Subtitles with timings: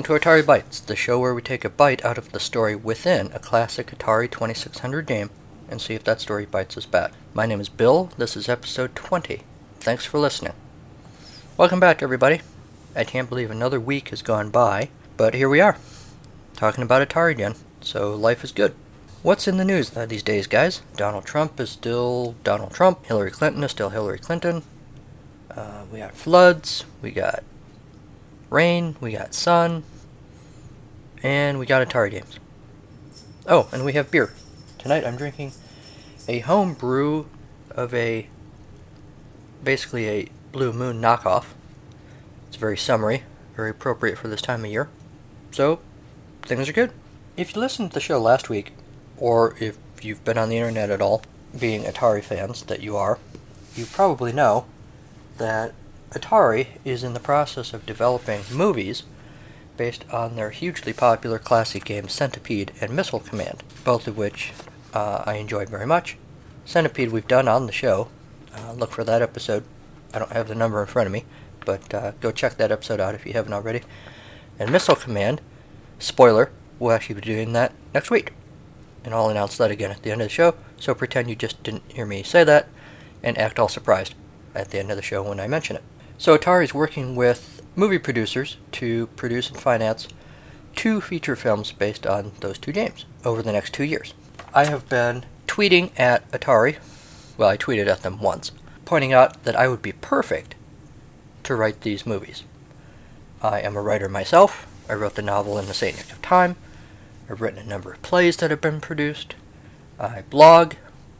[0.00, 2.74] welcome to Atari Bytes, the show where we take a bite out of the story
[2.74, 5.28] within a classic Atari 2600 game
[5.68, 7.12] and see if that story bites us back.
[7.34, 9.42] My name is Bill, this is episode 20.
[9.78, 10.54] Thanks for listening.
[11.58, 12.40] Welcome back, everybody.
[12.96, 15.76] I can't believe another week has gone by, but here we are,
[16.54, 18.74] talking about Atari again, so life is good.
[19.22, 20.80] What's in the news uh, these days, guys?
[20.96, 24.62] Donald Trump is still Donald Trump, Hillary Clinton is still Hillary Clinton.
[25.50, 27.44] Uh, we got floods, we got
[28.50, 29.84] rain, we got sun,
[31.22, 32.38] and we got Atari games.
[33.46, 34.32] Oh, and we have beer.
[34.78, 35.52] Tonight I'm drinking
[36.28, 37.28] a home brew
[37.70, 38.26] of a
[39.62, 41.46] basically a Blue Moon knockoff.
[42.48, 43.22] It's very summery,
[43.54, 44.88] very appropriate for this time of year.
[45.52, 45.80] So,
[46.42, 46.92] things are good.
[47.36, 48.72] If you listened to the show last week,
[49.16, 51.22] or if you've been on the internet at all,
[51.58, 53.18] being Atari fans that you are,
[53.76, 54.66] you probably know
[55.38, 55.72] that
[56.12, 59.04] Atari is in the process of developing movies
[59.76, 64.52] based on their hugely popular classic games Centipede and Missile Command, both of which
[64.92, 66.16] uh, I enjoyed very much.
[66.64, 68.08] Centipede we've done on the show.
[68.52, 69.62] Uh, look for that episode.
[70.12, 71.24] I don't have the number in front of me,
[71.64, 73.82] but uh, go check that episode out if you haven't already.
[74.58, 75.40] And Missile Command,
[76.00, 76.50] spoiler,
[76.80, 78.32] we'll actually be doing that next week.
[79.04, 81.62] And I'll announce that again at the end of the show, so pretend you just
[81.62, 82.68] didn't hear me say that
[83.22, 84.14] and act all surprised
[84.56, 85.84] at the end of the show when I mention it.
[86.20, 90.06] So Atari is working with movie producers to produce and finance
[90.76, 94.12] two feature films based on those two games over the next two years.
[94.52, 96.76] I have been tweeting at Atari,
[97.38, 98.52] well, I tweeted at them once,
[98.84, 100.56] pointing out that I would be perfect
[101.44, 102.42] to write these movies.
[103.40, 104.66] I am a writer myself.
[104.90, 105.96] I wrote the novel in the St.
[105.96, 106.56] Nick of Time.
[107.30, 109.36] I've written a number of plays that have been produced.
[109.98, 110.74] I blog,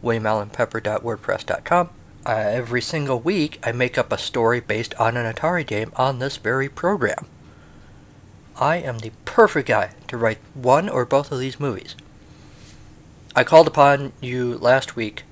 [0.05, 1.91] williamallenpepper.wordpress.com.
[2.27, 6.19] Uh, every single week, I make up a story based on an Atari game on
[6.19, 7.27] this very program.
[8.57, 11.97] I am the perfect guy to write one or both of these movies.
[13.35, 15.23] I called upon you last week,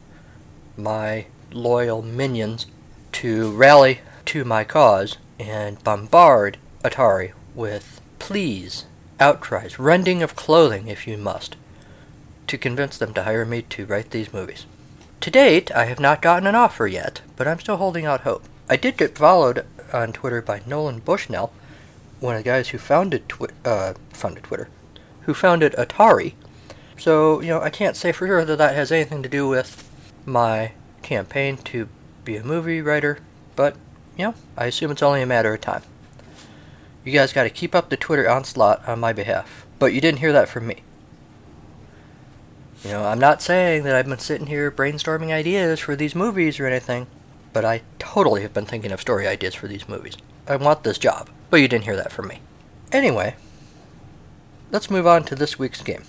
[0.78, 2.66] my loyal minions,
[3.12, 8.86] to rally to my cause and bombard Atari with pleas,
[9.20, 11.56] outcries, rending of clothing if you must,
[12.46, 14.64] to convince them to hire me to write these movies.
[15.20, 18.44] To date, I have not gotten an offer yet, but I'm still holding out hope.
[18.70, 21.52] I did get followed on Twitter by Nolan Bushnell,
[22.20, 24.68] one of the guys who founded Twi- uh, founded Twitter,
[25.22, 26.34] who founded Atari.
[26.96, 29.88] So you know, I can't say for sure that that has anything to do with
[30.24, 31.88] my campaign to
[32.24, 33.18] be a movie writer,
[33.56, 33.76] but
[34.16, 35.82] you know, I assume it's only a matter of time.
[37.04, 40.20] You guys got to keep up the Twitter onslaught on my behalf, but you didn't
[40.20, 40.82] hear that from me.
[42.84, 46.60] You know, I'm not saying that I've been sitting here brainstorming ideas for these movies
[46.60, 47.08] or anything,
[47.52, 50.16] but I totally have been thinking of story ideas for these movies.
[50.46, 52.40] I want this job, but you didn't hear that from me.
[52.92, 53.34] Anyway,
[54.70, 56.04] let's move on to this week's game,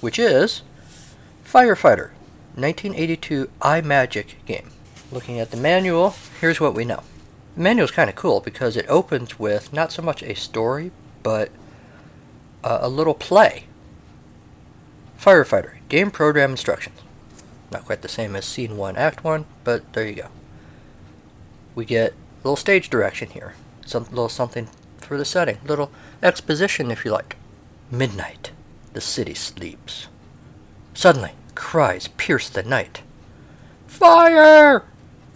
[0.00, 0.62] which is
[1.44, 2.10] Firefighter,
[2.54, 4.70] 1982 Imagic game.
[5.10, 7.02] Looking at the manual, here's what we know.
[7.56, 11.48] The manual's kind of cool because it opens with not so much a story, but
[12.62, 13.64] uh, a little play.
[15.18, 17.00] Firefighter, game program instructions.
[17.70, 20.28] Not quite the same as Scene 1, Act 1, but there you go.
[21.74, 23.54] We get a little stage direction here.
[23.84, 24.68] Some little something
[24.98, 25.58] for the setting.
[25.64, 25.90] Little
[26.22, 27.36] exposition, if you like.
[27.90, 28.52] Midnight.
[28.92, 30.08] The city sleeps.
[30.94, 33.02] Suddenly, cries pierce the night.
[33.86, 34.84] Fire!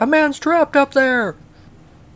[0.00, 1.36] A man's trapped up there!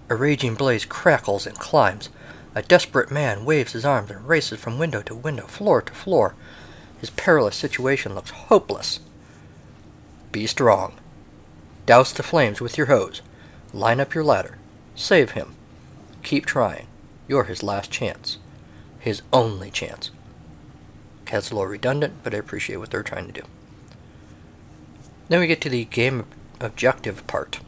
[0.08, 2.08] A raging blaze crackles and climbs.
[2.54, 6.34] A desperate man waves his arms and races from window to window, floor to floor.
[7.00, 9.00] His perilous situation looks hopeless.
[10.32, 10.94] Be strong.
[11.84, 13.22] Douse the flames with your hose.
[13.72, 14.58] Line up your ladder.
[14.94, 15.54] Save him.
[16.22, 16.86] Keep trying.
[17.28, 18.38] You're his last chance.
[18.98, 20.10] His only chance.
[21.30, 23.42] That's a little redundant, but I appreciate what they're trying to do.
[25.28, 26.24] Then we get to the game
[26.60, 27.60] objective part.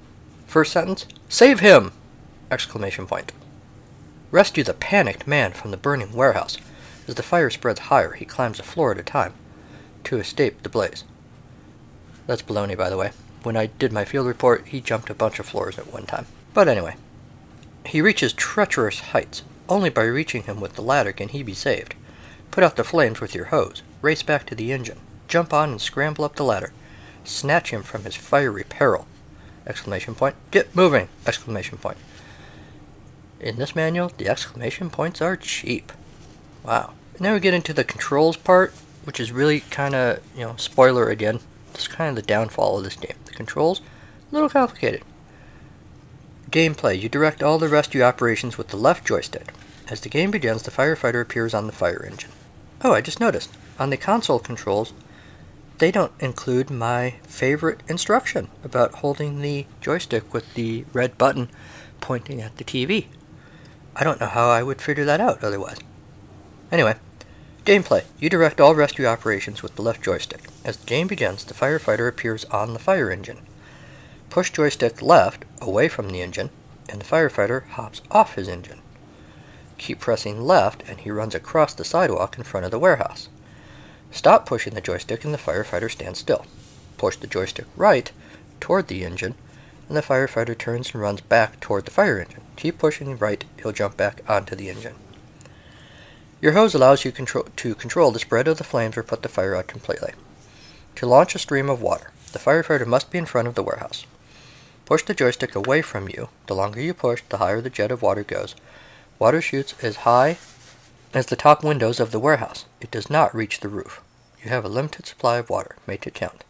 [0.46, 1.92] First sentence, save him!
[2.50, 3.32] Exclamation point.
[4.30, 6.56] Rescue the panicked man from the burning warehouse.
[7.08, 9.32] As the fire spreads higher, he climbs a floor at a time
[10.04, 11.04] to escape the blaze.
[12.26, 13.12] That's baloney, by the way.
[13.42, 16.26] When I did my field report, he jumped a bunch of floors at one time.
[16.52, 16.96] But anyway,
[17.86, 19.42] he reaches treacherous heights.
[19.70, 21.94] Only by reaching him with the ladder can he be saved.
[22.50, 23.82] Put out the flames with your hose.
[24.02, 24.98] Race back to the engine.
[25.28, 26.72] Jump on and scramble up the ladder.
[27.24, 29.06] Snatch him from his fiery peril.
[29.66, 30.36] Exclamation point.
[30.50, 31.08] Get moving!
[31.26, 31.98] Exclamation point.
[33.40, 35.92] In this manual, the exclamation points are cheap.
[36.62, 36.92] Wow.
[37.18, 38.72] And then we get into the controls part,
[39.02, 41.40] which is really kind of, you know, spoiler again.
[41.74, 43.16] It's kind of the downfall of this game.
[43.24, 45.02] The controls, a little complicated.
[46.48, 47.00] Gameplay.
[47.00, 49.52] You direct all the rescue operations with the left joystick.
[49.88, 52.30] As the game begins, the firefighter appears on the fire engine.
[52.84, 53.50] Oh, I just noticed.
[53.80, 54.92] On the console controls,
[55.78, 61.50] they don't include my favorite instruction about holding the joystick with the red button
[62.00, 63.06] pointing at the TV.
[63.96, 65.78] I don't know how I would figure that out otherwise.
[66.70, 66.94] Anyway,
[67.68, 68.02] gameplay.
[68.18, 70.48] You direct all rescue operations with the left joystick.
[70.64, 73.40] As the game begins, the firefighter appears on the fire engine.
[74.30, 76.48] Push joystick left away from the engine,
[76.88, 78.80] and the firefighter hops off his engine.
[79.76, 83.28] Keep pressing left, and he runs across the sidewalk in front of the warehouse.
[84.10, 86.46] Stop pushing the joystick, and the firefighter stands still.
[86.96, 88.10] Push the joystick right
[88.60, 89.34] toward the engine,
[89.88, 92.40] and the firefighter turns and runs back toward the fire engine.
[92.56, 94.94] Keep pushing right, he'll jump back onto the engine.
[96.40, 99.28] Your hose allows you control, to control the spread of the flames or put the
[99.28, 100.12] fire out completely.
[100.96, 104.06] To launch a stream of water, the firefighter must be in front of the warehouse.
[104.84, 106.28] Push the joystick away from you.
[106.46, 108.54] The longer you push, the higher the jet of water goes.
[109.18, 110.38] Water shoots as high
[111.12, 112.64] as the top windows of the warehouse.
[112.80, 114.00] It does not reach the roof.
[114.42, 115.76] You have a limited supply of water.
[115.86, 116.44] Make it count.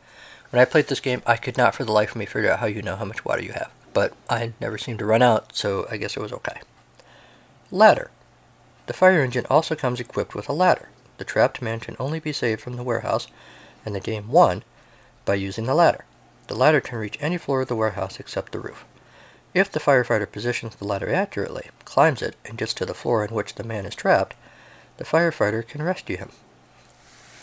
[0.51, 2.61] When I played this game, I could not for the life of me figure out
[2.61, 3.71] how you know how much water you have.
[3.93, 6.61] But I never seemed to run out, so I guess it was okay.
[7.71, 8.11] Ladder.
[8.89, 10.89] The fire engine also comes equipped with a ladder.
[11.19, 13.29] The trapped man can only be saved from the warehouse,
[13.85, 14.65] and the game won,
[15.27, 16.07] by using the ladder.
[16.47, 18.87] The ladder can reach any floor of the warehouse except the roof.
[19.53, 23.35] If the firefighter positions the ladder accurately, climbs it, and gets to the floor in
[23.35, 24.35] which the man is trapped,
[24.97, 26.31] the firefighter can rescue him.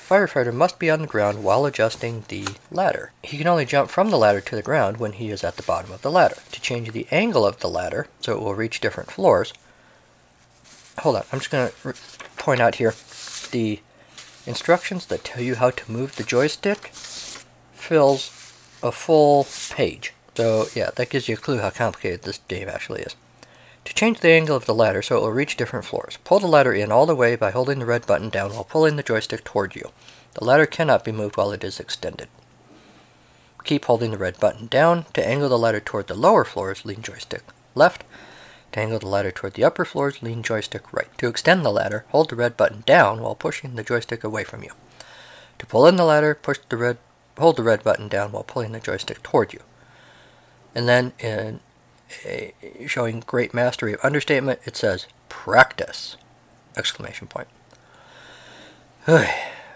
[0.09, 3.11] Firefighter must be on the ground while adjusting the ladder.
[3.21, 5.63] He can only jump from the ladder to the ground when he is at the
[5.63, 6.37] bottom of the ladder.
[6.53, 9.53] To change the angle of the ladder so it will reach different floors,
[10.99, 11.93] hold on, I'm just going to
[12.37, 12.93] point out here
[13.51, 13.79] the
[14.45, 16.87] instructions that tell you how to move the joystick
[17.73, 18.53] fills
[18.83, 20.13] a full page.
[20.35, 23.15] So yeah, that gives you a clue how complicated this game actually is.
[23.85, 26.47] To change the angle of the ladder so it will reach different floors, pull the
[26.47, 29.43] ladder in all the way by holding the red button down while pulling the joystick
[29.43, 29.91] toward you.
[30.33, 32.27] The ladder cannot be moved while it is extended.
[33.63, 35.05] Keep holding the red button down.
[35.13, 37.43] To angle the ladder toward the lower floors, lean joystick
[37.73, 38.03] left.
[38.75, 41.07] To angle the ladder toward the upper floors, lean joystick right.
[41.19, 44.63] To extend the ladder, hold the red button down while pushing the joystick away from
[44.63, 44.71] you.
[45.59, 46.97] To pull in the ladder, push the red
[47.37, 49.61] hold the red button down while pulling the joystick toward you.
[50.75, 51.61] And then in
[52.25, 52.53] a,
[52.85, 56.17] showing great mastery of understatement, it says practice!
[56.75, 57.47] Exclamation point.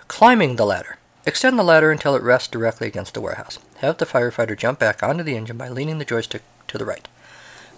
[0.10, 0.98] Climbing the ladder.
[1.26, 3.60] Extend the ladder until it rests directly against the warehouse.
[3.78, 7.08] Have the firefighter jump back onto the engine by leaning the joystick to the right.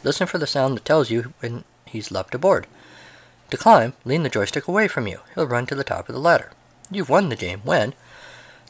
[0.04, 2.68] Listen for the sound that tells you when he's leapt aboard.
[3.50, 5.20] To climb, lean the joystick away from you.
[5.36, 6.52] He'll run to the top of the ladder.
[6.90, 7.94] You've won the game when,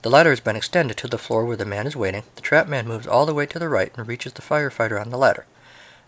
[0.01, 2.23] the ladder has been extended to the floor where the man is waiting.
[2.35, 5.11] The trap man moves all the way to the right and reaches the firefighter on
[5.11, 5.45] the ladder.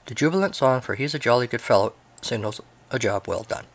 [0.08, 3.66] The jubilant song for He's a Jolly Good Fellow signals a job well done.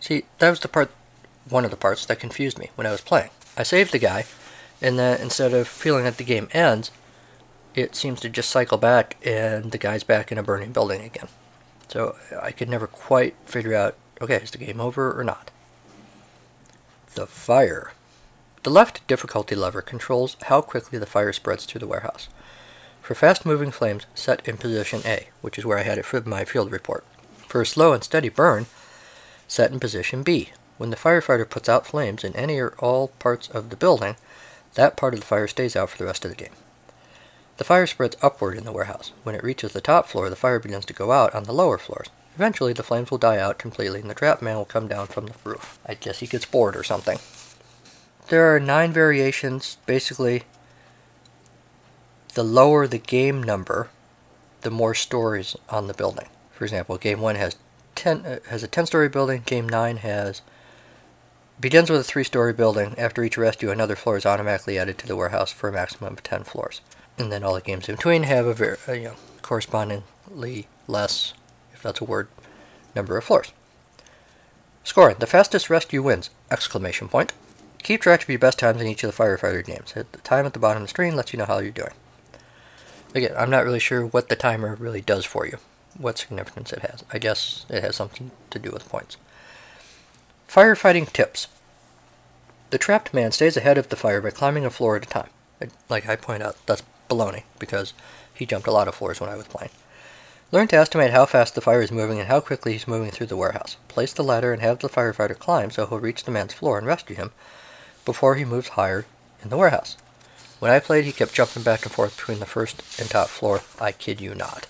[0.00, 0.90] See, that was the part,
[1.48, 3.30] one of the parts that confused me when I was playing.
[3.56, 4.26] I saved the guy,
[4.82, 6.90] and then instead of feeling that the game ends,
[7.76, 11.28] it seems to just cycle back and the guy's back in a burning building again.
[11.88, 15.50] So I could never quite figure out okay, is the game over or not?
[17.14, 17.92] The fire.
[18.62, 22.28] The left difficulty lever controls how quickly the fire spreads through the warehouse.
[23.00, 26.44] For fast-moving flames, set in position A, which is where I had it for my
[26.44, 27.04] field report.
[27.46, 28.66] For a slow and steady burn,
[29.46, 30.50] set in position B.
[30.78, 34.16] When the firefighter puts out flames in any or all parts of the building,
[34.74, 36.52] that part of the fire stays out for the rest of the game.
[37.56, 39.12] The fire spreads upward in the warehouse.
[39.22, 41.78] When it reaches the top floor, the fire begins to go out on the lower
[41.78, 42.08] floors.
[42.34, 45.26] Eventually, the flames will die out completely and the trap man will come down from
[45.26, 45.78] the roof.
[45.86, 47.18] I guess he gets bored or something
[48.28, 49.78] there are nine variations.
[49.86, 50.42] Basically,
[52.34, 53.88] the lower the game number,
[54.62, 56.28] the more stories on the building.
[56.50, 57.56] For example, game one has
[57.94, 59.42] ten uh, has a ten-story building.
[59.46, 60.42] Game nine has
[61.60, 62.94] begins with a three-story building.
[62.98, 66.22] After each rescue, another floor is automatically added to the warehouse for a maximum of
[66.22, 66.80] ten floors.
[67.18, 71.32] And then all the games in between have a very, uh, you know, correspondingly less,
[71.72, 72.28] if that's a word,
[72.94, 73.52] number of floors.
[74.84, 76.30] Scoring: the fastest rescue wins!
[76.50, 77.32] Exclamation point.
[77.82, 79.92] Keep track of your best times in each of the firefighter games.
[79.92, 81.92] The time at the bottom of the screen lets you know how you're doing.
[83.14, 85.58] Again, I'm not really sure what the timer really does for you,
[85.96, 87.04] what significance it has.
[87.12, 89.16] I guess it has something to do with points.
[90.48, 91.48] Firefighting tips.
[92.70, 95.30] The trapped man stays ahead of the fire by climbing a floor at a time.
[95.88, 97.92] Like I point out, that's baloney, because
[98.34, 99.70] he jumped a lot of floors when I was playing.
[100.52, 103.26] Learn to estimate how fast the fire is moving and how quickly he's moving through
[103.26, 103.76] the warehouse.
[103.88, 106.86] Place the ladder and have the firefighter climb so he'll reach the man's floor and
[106.86, 107.32] rescue him,
[108.04, 109.06] before he moves higher
[109.42, 109.96] in the warehouse.
[110.58, 113.62] When I played, he kept jumping back and forth between the first and top floor.
[113.80, 114.66] I kid you not.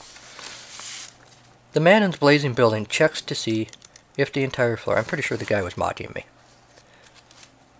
[1.74, 3.68] The man in the blazing building checks to see
[4.16, 4.96] if the entire floor.
[4.96, 6.24] I'm pretty sure the guy was mocking me.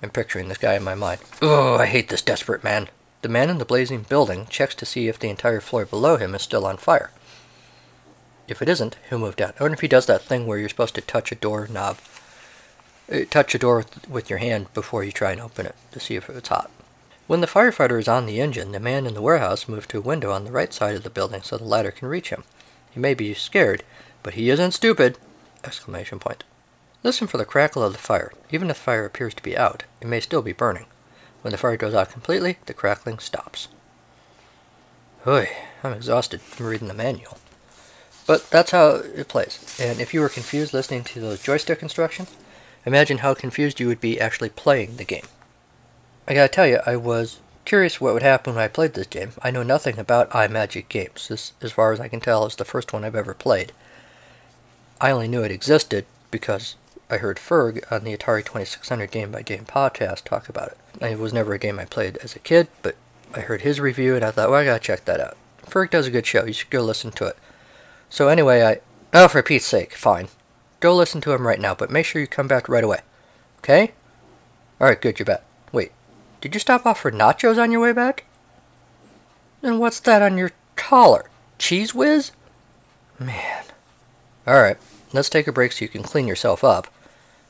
[0.02, 1.20] I'm picturing this guy in my mind.
[1.40, 2.88] Oh, I hate this desperate man.
[3.26, 6.33] The man in the blazing building checks to see if the entire floor below him
[6.37, 7.11] is still on fire.
[8.47, 9.52] If it isn't, he'll move down.
[9.59, 11.99] Wonder if he does that thing where you're supposed to touch a door knob,
[13.12, 15.99] uh, touch a door with, with your hand before you try and open it to
[15.99, 16.71] see if it's hot.
[17.26, 20.02] When the firefighter is on the engine, the man in the warehouse moves to a
[20.02, 22.45] window on the right side of the building so the ladder can reach him.
[22.92, 23.83] He may be scared,
[24.23, 25.18] but he isn't stupid!
[25.64, 26.45] Exclamation point.
[27.02, 28.33] Listen for the crackle of the fire.
[28.52, 30.87] Even if the fire appears to be out, it may still be burning.
[31.46, 33.68] When the fire goes out completely, the crackling stops.
[35.28, 35.48] Oy,
[35.84, 37.38] I'm exhausted from reading the manual.
[38.26, 39.78] But that's how it plays.
[39.80, 42.34] And if you were confused listening to those joystick instructions,
[42.84, 45.26] imagine how confused you would be actually playing the game.
[46.26, 49.30] I gotta tell you, I was curious what would happen when I played this game.
[49.40, 51.28] I know nothing about Imagic games.
[51.28, 53.70] This, as far as I can tell, is the first one I've ever played.
[55.00, 56.74] I only knew it existed because
[57.08, 60.78] I heard Ferg on the Atari 2600 Game by Game podcast talk about it.
[61.00, 62.96] It was never a game I played as a kid, but
[63.34, 65.36] I heard his review and I thought, well, I gotta check that out.
[65.66, 66.44] Ferg does a good show.
[66.44, 67.36] You should go listen to it.
[68.08, 68.80] So anyway, I
[69.12, 70.28] oh for Pete's sake, fine.
[70.80, 73.00] Go listen to him right now, but make sure you come back right away.
[73.58, 73.92] Okay?
[74.80, 75.42] Alright, good, you're back.
[75.72, 75.92] Wait,
[76.40, 78.24] did you stop off for nachos on your way back?
[79.62, 81.28] And what's that on your collar?
[81.58, 82.32] Cheese whiz?
[83.18, 83.64] Man.
[84.46, 84.76] Alright,
[85.12, 86.86] let's take a break so you can clean yourself up.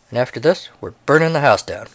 [0.09, 1.89] And after this, we're burning the house down.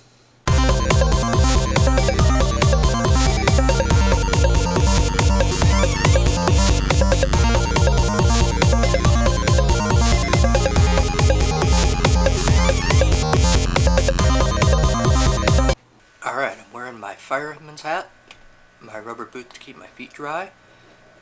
[19.32, 20.52] Boots to keep my feet dry,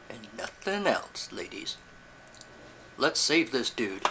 [0.10, 1.78] and nothing else, ladies.
[2.98, 4.08] Let's save this dude.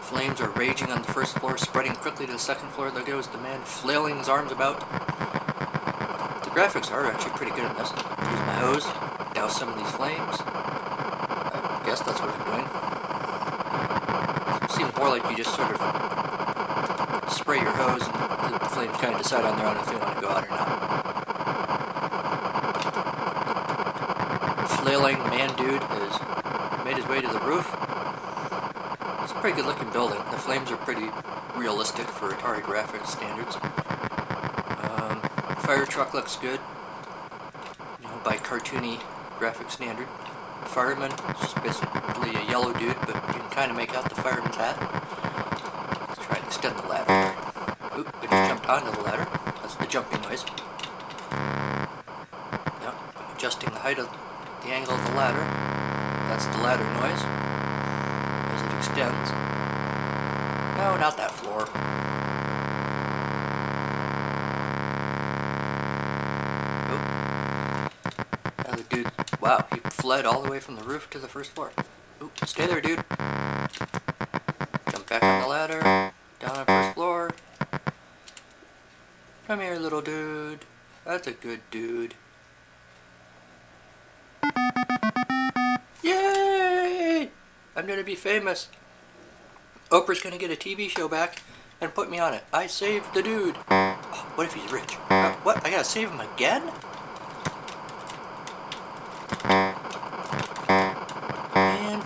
[0.00, 2.90] Flames are raging on the first floor, spreading quickly to the second floor.
[2.90, 4.80] There goes the man flailing his arms about.
[4.80, 7.90] The graphics are actually pretty good in this.
[7.90, 8.84] Use my hose,
[9.34, 10.36] douse some of these flames.
[10.40, 12.66] I guess that's what I'm doing.
[14.68, 16.21] Seems more like you just sort of
[17.32, 20.14] spray your hose and the flames kind of decide on their own if they want
[20.14, 20.92] to go out or not.
[24.80, 27.66] Flailing man dude has made his way to the roof.
[29.22, 30.18] It's a pretty good looking building.
[30.30, 31.08] The flames are pretty
[31.56, 33.56] realistic for Atari graphics standards.
[34.82, 35.20] Um,
[35.60, 36.60] fire truck looks good,
[38.02, 39.00] you know, by cartoony
[39.38, 40.08] graphic standard.
[40.66, 41.10] Fireman
[41.40, 44.76] just basically a yellow dude, but you can kind of make out the fireman's hat.
[46.08, 47.21] Let's try and extend the ladder.
[48.72, 49.28] Ah, onto the ladder.
[49.60, 50.46] That's the jumping noise.
[52.80, 52.94] Yep,
[53.36, 54.08] adjusting the height of
[54.62, 55.44] the angle of the ladder.
[56.30, 57.22] That's the ladder noise
[58.48, 59.30] as it extends.
[60.78, 61.68] No, not that floor.
[66.88, 67.04] Oop.
[68.66, 69.12] Now the dude,
[69.42, 71.72] wow, he fled all the way from the roof to the first floor.
[72.22, 73.04] Oop, stay there, dude.
[81.12, 82.14] That's a good dude.
[86.02, 87.28] Yay!
[87.76, 88.70] I'm gonna be famous.
[89.90, 91.42] Oprah's gonna get a TV show back
[91.82, 92.44] and put me on it.
[92.50, 93.56] I saved the dude.
[93.70, 93.92] Oh,
[94.36, 94.96] what if he's rich?
[95.10, 95.62] Uh, what?
[95.66, 96.62] I gotta save him again?
[101.54, 102.00] Man.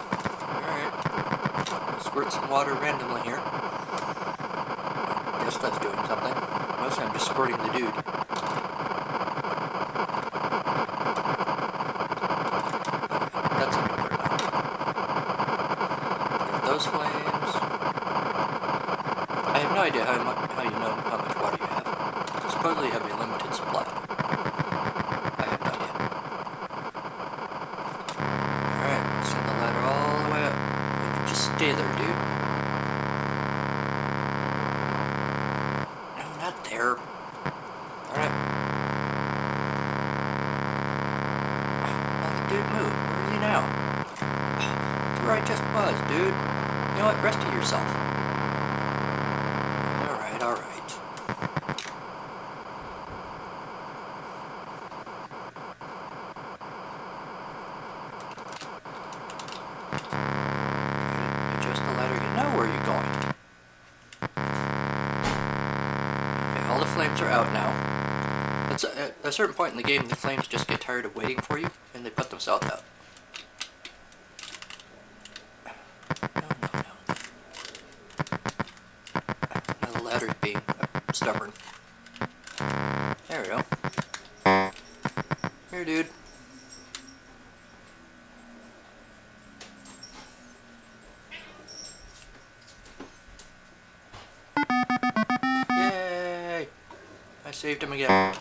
[0.51, 2.03] Alright.
[2.03, 3.39] Squirt some water randomly here.
[3.39, 6.35] I guess that's doing something.
[6.81, 7.95] Mostly I'm just squirting the dude.
[13.57, 14.37] That's under water now.
[16.51, 17.53] Got those flames.
[19.49, 21.87] I have no idea how, mu- how you know how much water you have.
[22.53, 23.85] Supposedly you have a limited supply.
[25.39, 25.93] I have no idea.
[28.77, 30.55] Alright, send the ladder all the way up.
[31.67, 32.07] There, dude.
[36.17, 36.97] No, not there.
[38.07, 38.35] Alright.
[42.23, 42.93] Let the dude move.
[42.93, 43.63] Where are you now?
[45.25, 46.21] Where I just was, dude.
[46.21, 47.21] You know what?
[47.21, 47.96] Rest of yourself.
[69.27, 71.59] At a certain point in the game, the flames just get tired of waiting for
[71.59, 72.85] you, and they put themselves out.
[75.65, 75.73] No,
[76.37, 76.83] no, no.
[79.83, 81.53] My ladder's being uh, stubborn.
[83.27, 83.63] There we go.
[85.73, 86.07] Here, dude.
[95.71, 96.69] Yay!
[97.45, 98.37] I saved him again.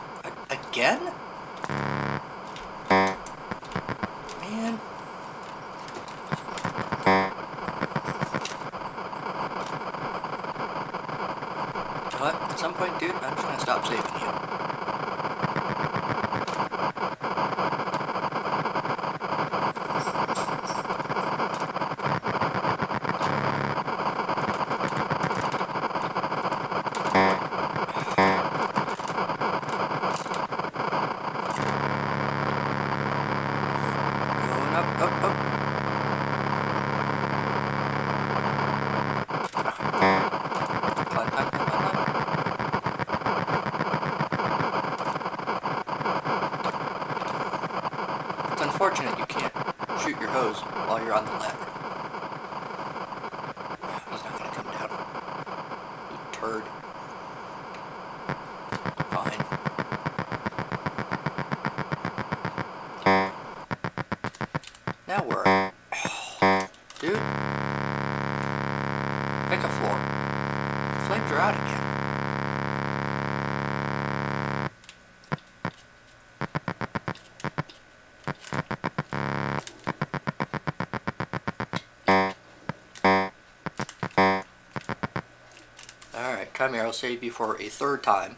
[51.05, 51.54] You're on the ladder.
[86.73, 88.37] Here, I'll save you for a third time.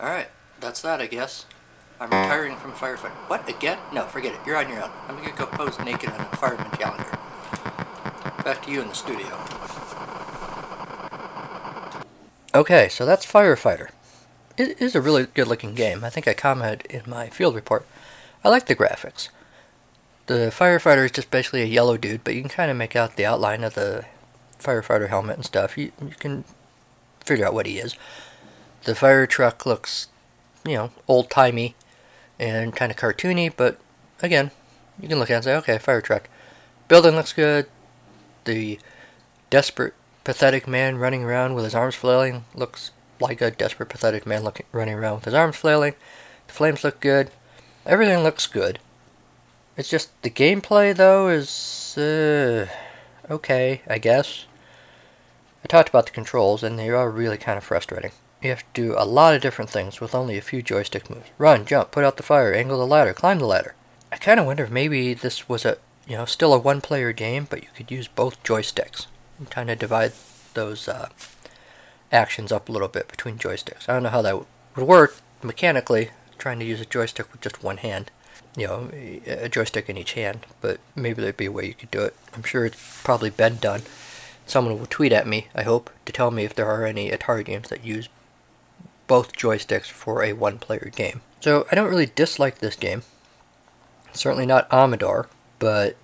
[0.00, 0.28] Alright,
[0.60, 1.46] that's that, I guess.
[2.00, 3.28] I'm retiring from firefighting.
[3.28, 3.78] What, again?
[3.92, 4.40] No, forget it.
[4.46, 4.90] You're on your own.
[5.08, 7.18] I'm gonna go pose naked on a fireman calendar.
[8.44, 9.26] Back to you in the studio.
[12.54, 13.90] Okay, so that's Firefighter.
[14.56, 16.02] It is a really good looking game.
[16.02, 17.86] I think I commented in my field report.
[18.44, 19.28] I like the graphics.
[20.28, 23.16] The firefighter is just basically a yellow dude, but you can kind of make out
[23.16, 24.04] the outline of the
[24.60, 25.78] firefighter helmet and stuff.
[25.78, 26.44] You, you can
[27.24, 27.96] figure out what he is.
[28.84, 30.08] The fire truck looks,
[30.66, 31.76] you know, old timey
[32.38, 33.80] and kind of cartoony, but
[34.20, 34.50] again,
[35.00, 36.28] you can look at it and say, okay, fire truck.
[36.88, 37.64] Building looks good.
[38.44, 38.78] The
[39.48, 44.44] desperate, pathetic man running around with his arms flailing looks like a desperate, pathetic man
[44.44, 45.94] looking, running around with his arms flailing.
[46.48, 47.30] The flames look good.
[47.86, 48.78] Everything looks good.
[49.78, 52.66] It's just the gameplay, though, is uh,
[53.30, 54.44] okay, I guess.
[55.62, 58.10] I talked about the controls, and they are really kind of frustrating.
[58.42, 61.28] You have to do a lot of different things with only a few joystick moves.
[61.38, 63.76] Run, jump, put out the fire, angle the ladder, climb the ladder.
[64.10, 67.46] I kind of wonder if maybe this was a, you know, still a one-player game,
[67.48, 69.06] but you could use both joysticks
[69.38, 70.12] and kind of divide
[70.54, 71.08] those uh,
[72.10, 73.88] actions up a little bit between joysticks.
[73.88, 74.38] I don't know how that
[74.74, 78.10] would work mechanically, trying to use a joystick with just one hand.
[78.58, 78.90] You know,
[79.26, 82.16] a joystick in each hand, but maybe there'd be a way you could do it.
[82.34, 83.82] I'm sure it's probably been done.
[84.46, 87.44] Someone will tweet at me, I hope, to tell me if there are any Atari
[87.44, 88.08] games that use
[89.06, 91.20] both joysticks for a one player game.
[91.40, 93.02] So I don't really dislike this game.
[94.12, 95.96] Certainly not Amador, but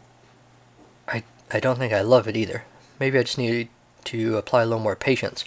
[1.08, 2.64] I I don't think I love it either.
[3.00, 3.68] Maybe I just need
[4.04, 5.44] to apply a little more patience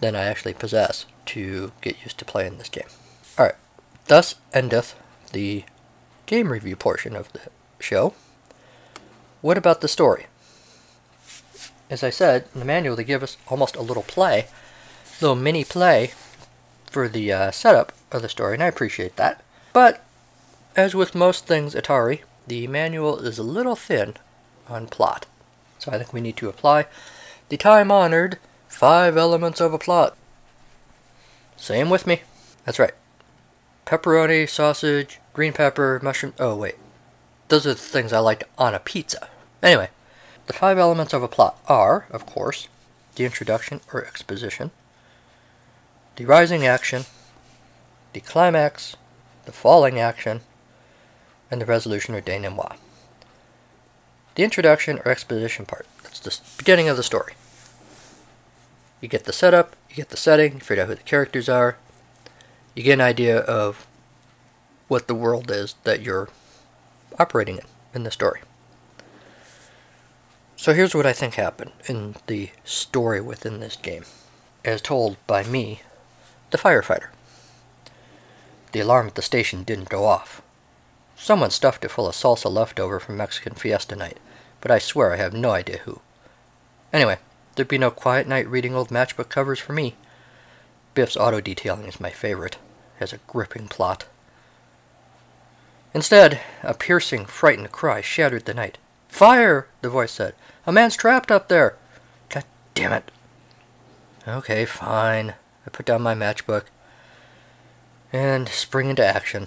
[0.00, 2.88] than I actually possess to get used to playing this game.
[3.38, 3.56] Alright,
[4.06, 4.94] thus endeth
[5.32, 5.64] the
[6.28, 7.40] game review portion of the
[7.80, 8.12] show.
[9.40, 10.26] What about the story?
[11.88, 14.46] As I said, in the manual they give us almost a little play,
[15.22, 16.12] little mini play
[16.90, 19.42] for the uh, setup of the story, and I appreciate that.
[19.72, 20.04] But,
[20.76, 24.14] as with most things Atari, the manual is a little thin
[24.68, 25.24] on plot.
[25.78, 26.86] So I think we need to apply
[27.48, 28.38] the time honored
[28.68, 30.14] five elements of a plot.
[31.56, 32.20] Same with me.
[32.66, 32.92] That's right.
[33.88, 36.34] Pepperoni, sausage, green pepper, mushroom.
[36.38, 36.74] Oh, wait.
[37.48, 39.30] Those are the things I like on a pizza.
[39.62, 39.88] Anyway,
[40.46, 42.68] the five elements of a plot are, of course,
[43.14, 44.72] the introduction or exposition,
[46.16, 47.04] the rising action,
[48.12, 48.94] the climax,
[49.46, 50.42] the falling action,
[51.50, 52.78] and the resolution or denouement.
[54.34, 57.32] The introduction or exposition part, that's the beginning of the story.
[59.00, 61.78] You get the setup, you get the setting, you figure out who the characters are,
[62.78, 63.88] you get an idea of
[64.86, 66.28] what the world is that you're
[67.18, 68.40] operating in in the story.
[70.56, 74.04] So here's what I think happened in the story within this game,
[74.64, 75.82] as told by me,
[76.50, 77.08] the firefighter.
[78.70, 80.40] The alarm at the station didn't go off.
[81.16, 84.18] Someone stuffed it full of salsa leftover from Mexican fiesta night,
[84.60, 86.00] but I swear I have no idea who.
[86.92, 87.18] Anyway,
[87.56, 89.96] there'd be no quiet night reading old matchbook covers for me.
[90.94, 92.56] Biff's auto detailing is my favorite.
[92.98, 94.06] Has a gripping plot.
[95.94, 98.78] Instead, a piercing, frightened cry shattered the night.
[99.08, 99.68] Fire!
[99.80, 100.34] the voice said.
[100.66, 101.76] A man's trapped up there.
[102.28, 103.10] God damn it.
[104.26, 105.34] Okay, fine.
[105.66, 106.64] I put down my matchbook
[108.12, 109.46] and spring into action.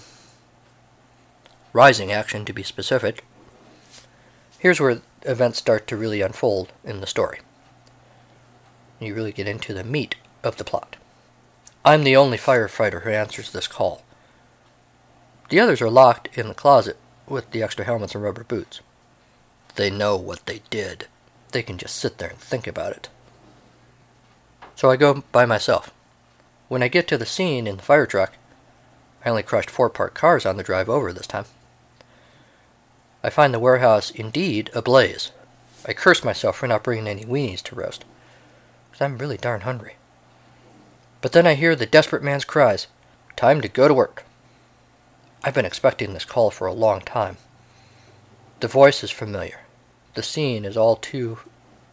[1.73, 3.23] Rising action, to be specific.
[4.59, 7.39] Here's where events start to really unfold in the story.
[8.99, 10.97] You really get into the meat of the plot.
[11.83, 14.03] I'm the only firefighter who answers this call.
[15.49, 18.81] The others are locked in the closet with the extra helmets and rubber boots.
[19.75, 21.07] They know what they did.
[21.51, 23.09] They can just sit there and think about it.
[24.75, 25.91] So I go by myself.
[26.67, 28.33] When I get to the scene in the fire truck,
[29.25, 31.45] I only crushed four parked cars on the drive over this time.
[33.23, 35.31] I find the warehouse indeed ablaze.
[35.87, 38.05] I curse myself for not bringing any weenies to roast,
[38.91, 39.95] because I'm really darn hungry.
[41.21, 42.87] But then I hear the desperate man's cries
[43.35, 44.23] Time to go to work.
[45.43, 47.37] I've been expecting this call for a long time.
[48.59, 49.61] The voice is familiar.
[50.13, 51.39] The scene is all too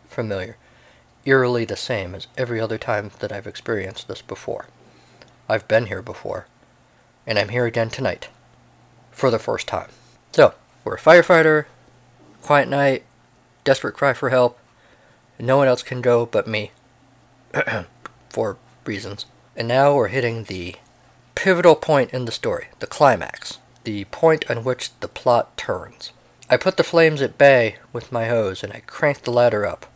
[0.07, 0.57] familiar,
[1.25, 4.67] eerily the same as every other time that I've experienced this before.
[5.49, 6.47] I've been here before,
[7.27, 8.29] and I'm here again tonight,
[9.11, 9.89] for the first time.
[10.33, 10.53] So,
[10.85, 11.67] we're a firefighter,
[12.43, 13.05] quiet night,
[13.65, 14.59] desperate cry for help,
[15.39, 16.73] no one else can go but me,
[18.29, 18.59] for
[18.89, 19.27] reasons.
[19.55, 20.75] And now we're hitting the
[21.37, 26.11] pivotal point in the story, the climax, the point on which the plot turns.
[26.51, 29.87] I put the flames at bay with my hose and I cranked the ladder up.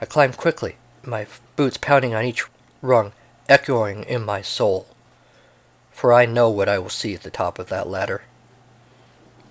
[0.00, 2.44] I climbed quickly, my boots pounding on each
[2.82, 3.12] rung,
[3.48, 4.88] echoing in my soul.
[5.92, 8.22] For I know what I will see at the top of that ladder.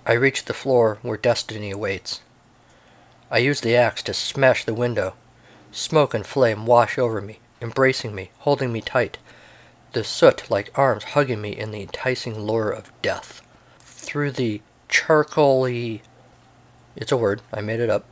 [0.05, 2.21] I reach the floor where destiny awaits.
[3.31, 5.13] I use the axe to smash the window.
[5.71, 9.17] Smoke and flame wash over me, embracing me, holding me tight.
[9.93, 13.41] The soot like arms hugging me in the enticing lure of death.
[13.79, 16.01] Through the charcoaly
[16.95, 18.05] it's a word, I made it up.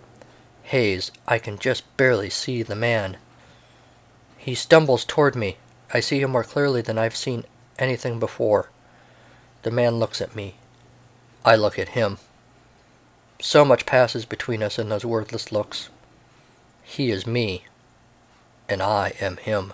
[0.64, 3.18] Haze, I can just barely see the man.
[4.38, 5.58] He stumbles toward me.
[5.94, 7.46] I see him more clearly than I've seen
[7.78, 8.70] anything before.
[9.64, 10.56] The man looks at me.
[11.46, 12.18] I look at him.
[13.40, 15.90] So much passes between us in those wordless looks.
[16.84, 17.66] He is me,
[18.72, 19.74] and I am him.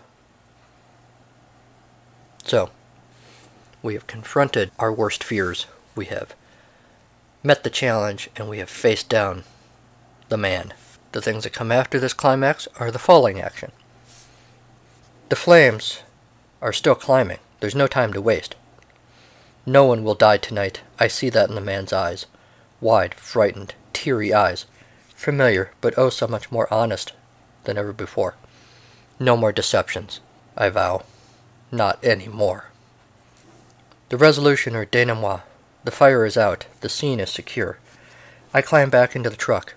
[2.44, 2.72] So,
[3.84, 5.68] we have confronted our worst fears.
[5.96, 6.34] We have
[7.44, 9.44] met the challenge, and we have faced down
[10.30, 10.74] the man.
[11.12, 13.72] The things that come after this climax are the falling action.
[15.30, 16.00] The flames
[16.60, 17.40] are still climbing.
[17.60, 18.56] There's no time to waste.
[19.64, 20.82] No one will die tonight.
[21.00, 22.26] I see that in the man's eyes.
[22.82, 24.66] Wide, frightened, teary eyes.
[25.10, 27.14] Familiar, but oh so much more honest
[27.66, 28.36] than ever before.
[29.20, 30.20] No more deceptions,
[30.56, 31.04] I vow.
[31.72, 32.72] Not any more.
[34.10, 35.42] The resolution or denouement
[35.88, 36.66] the fire is out.
[36.82, 37.80] The scene is secure.
[38.54, 39.76] I climb back into the truck.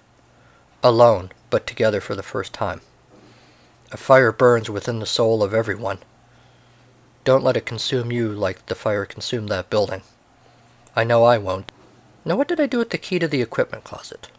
[0.82, 2.80] Alone, but together for the first time.
[3.92, 5.98] A fire burns within the soul of everyone.
[7.22, 10.02] Don't let it consume you like the fire consumed that building.
[10.96, 11.70] I know I won't.
[12.24, 14.30] Now, what did I do with the key to the equipment closet?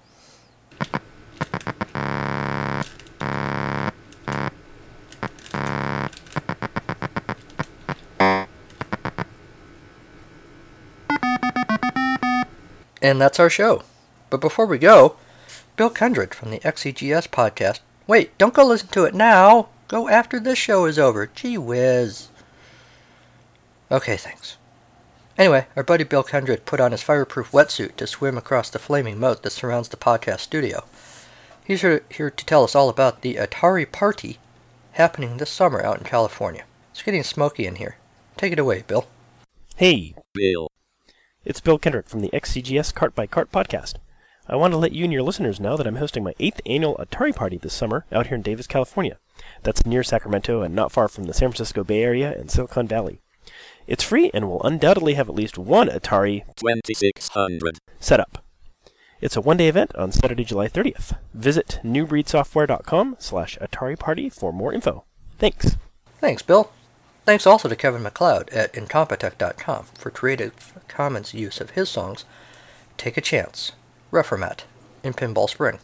[13.01, 13.83] And that's our show.
[14.29, 15.15] But before we go,
[15.75, 17.79] Bill Kendrick from the XEGS podcast.
[18.07, 19.69] Wait, don't go listen to it now.
[19.87, 21.29] Go after this show is over.
[21.33, 22.29] Gee whiz.
[23.91, 24.57] Okay, thanks.
[25.37, 29.19] Anyway, our buddy Bill Kendrick put on his fireproof wetsuit to swim across the flaming
[29.19, 30.83] moat that surrounds the podcast studio.
[31.63, 34.39] He's here, here to tell us all about the Atari Party
[34.93, 36.65] happening this summer out in California.
[36.91, 37.97] It's getting smoky in here.
[38.37, 39.07] Take it away, Bill.
[39.77, 40.69] Hey, Bill.
[41.43, 43.95] It's Bill Kendrick from the XEGS Cart by Cart podcast.
[44.47, 46.95] I want to let you and your listeners know that I'm hosting my eighth annual
[46.97, 49.17] Atari party this summer out here in Davis, California.
[49.63, 53.21] That's near Sacramento and not far from the San Francisco Bay Area and Silicon Valley.
[53.87, 58.43] It's free and will undoubtedly have at least one Atari 2600 set up.
[59.19, 61.17] It's a one-day event on Saturday, July 30th.
[61.33, 65.05] Visit newbreedsoftware.com slash Atari Party for more info.
[65.39, 65.75] Thanks.
[66.19, 66.71] Thanks, Bill.
[67.31, 72.25] Thanks also to Kevin MacLeod at Incompetech.com for Creative Commons use of his songs
[72.97, 73.71] Take a Chance,
[74.11, 74.63] Reformat,
[75.01, 75.79] and Pinball Spring.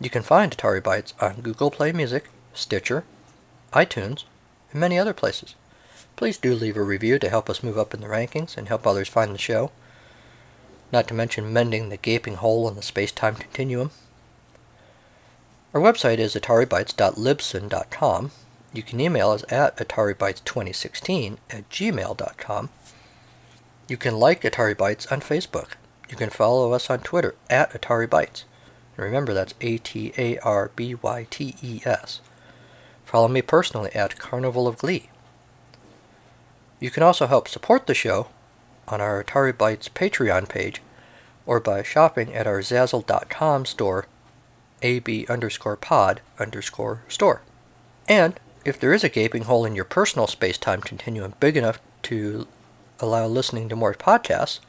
[0.00, 3.04] You can find Atari Bytes on Google Play Music, Stitcher,
[3.72, 4.24] iTunes,
[4.72, 5.54] and many other places.
[6.16, 8.88] Please do leave a review to help us move up in the rankings and help
[8.88, 9.70] others find the show.
[10.90, 13.92] Not to mention mending the gaping hole in the space time continuum.
[15.72, 18.32] Our website is ataribytes.libsyn.com.
[18.74, 22.68] You can email us at ataribytes2016 at gmail.com.
[23.88, 25.74] You can like Atari Bytes on Facebook.
[26.10, 28.42] You can follow us on Twitter at Atari Bytes.
[28.96, 32.20] And remember, that's A T A R B Y T E S.
[33.04, 35.08] Follow me personally at Carnival of Glee.
[36.80, 38.28] You can also help support the show
[38.88, 40.82] on our Atari Bytes Patreon page
[41.46, 44.06] or by shopping at our Zazzle.com store,
[44.82, 47.42] ab underscore pod underscore store.
[48.08, 52.46] And if there is a gaping hole in your personal space-time continuum big enough to
[53.00, 54.60] allow listening to more podcasts,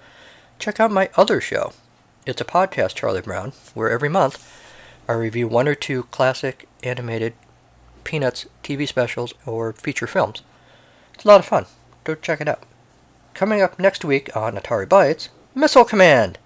[0.59, 1.73] check out my other show.
[2.25, 4.51] It's a podcast, Charlie Brown, where every month
[5.07, 7.33] I review one or two classic animated
[8.03, 10.41] Peanuts TV specials or feature films.
[11.13, 11.65] It's a lot of fun.
[12.03, 12.63] Go check it out.
[13.33, 16.37] Coming up next week on Atari Bytes, Missile Command!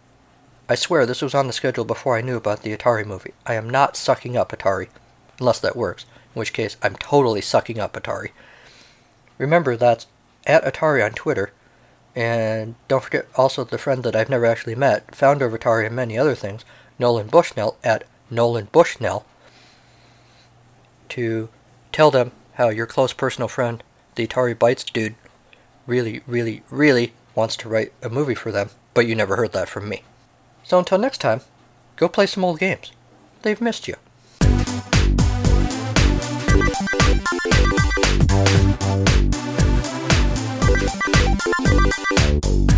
[0.67, 3.33] I swear this was on the schedule before I knew about the Atari movie.
[3.45, 4.89] I am not sucking up Atari,
[5.39, 8.29] unless that works, in which case I'm totally sucking up Atari.
[9.37, 10.07] Remember, that's
[10.45, 11.51] at Atari on Twitter,
[12.15, 15.95] and don't forget also the friend that I've never actually met, founder of Atari and
[15.95, 16.65] many other things,
[16.97, 19.25] Nolan Bushnell at Nolan Bushnell,
[21.09, 21.49] to
[21.91, 23.83] tell them how your close personal friend,
[24.15, 25.15] the Atari Bytes dude,
[25.87, 29.69] really, really, really wants to write a movie for them, but you never heard that
[29.69, 30.03] from me.
[30.63, 31.41] So until next time,
[31.95, 32.91] go play some old games.
[33.41, 33.95] They've missed you.
[42.31, 42.69] Thank